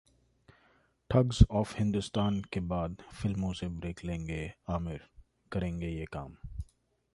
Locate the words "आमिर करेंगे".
4.69-5.87